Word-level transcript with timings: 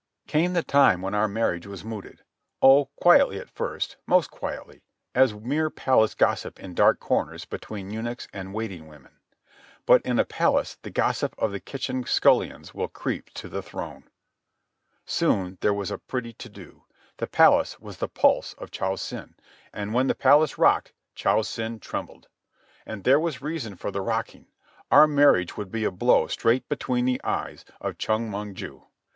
Came 0.25 0.53
the 0.53 0.63
time 0.63 1.03
when 1.03 1.13
our 1.13 1.27
marriage 1.27 1.67
was 1.67 1.83
mooted—oh, 1.85 2.85
quietly, 2.99 3.37
at 3.37 3.51
first, 3.51 3.97
most 4.07 4.31
quietly, 4.31 4.81
as 5.13 5.35
mere 5.35 5.69
palace 5.69 6.15
gossip 6.15 6.59
in 6.59 6.73
dark 6.73 6.99
corners 6.99 7.45
between 7.45 7.91
eunuchs 7.91 8.27
and 8.33 8.51
waiting 8.51 8.87
women. 8.87 9.19
But 9.85 10.01
in 10.01 10.17
a 10.17 10.25
palace 10.25 10.79
the 10.81 10.89
gossip 10.89 11.35
of 11.37 11.51
the 11.51 11.59
kitchen 11.59 12.03
scullions 12.05 12.73
will 12.73 12.87
creep 12.87 13.29
to 13.35 13.47
the 13.47 13.61
throne. 13.61 14.05
Soon 15.05 15.59
there 15.61 15.71
was 15.71 15.91
a 15.91 15.99
pretty 15.99 16.33
to 16.33 16.49
do. 16.49 16.85
The 17.17 17.27
palace 17.27 17.79
was 17.79 17.97
the 17.97 18.09
pulse 18.09 18.53
of 18.53 18.71
Cho 18.71 18.95
Sen, 18.95 19.35
and 19.71 19.93
when 19.93 20.07
the 20.07 20.15
palace 20.15 20.57
rocked, 20.57 20.93
Cho 21.13 21.43
Sen 21.43 21.77
trembled. 21.79 22.27
And 22.87 23.03
there 23.03 23.19
was 23.19 23.43
reason 23.43 23.75
for 23.75 23.91
the 23.91 24.01
rocking. 24.01 24.47
Our 24.89 25.05
marriage 25.05 25.57
would 25.57 25.69
be 25.71 25.83
a 25.83 25.91
blow 25.91 26.25
straight 26.25 26.67
between 26.67 27.05
the 27.05 27.21
eyes 27.23 27.65
of 27.79 27.99
Chong 27.99 28.31
Mong 28.31 28.55
ju. 28.55 28.87